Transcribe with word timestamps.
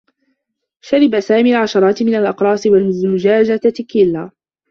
شرب 0.81 1.19
سامي 1.19 1.51
العشرات 1.55 2.03
من 2.03 2.15
الأقراص 2.15 2.65
و 2.67 2.91
زجاجة 2.91 3.69
تيكيلا. 3.73 4.31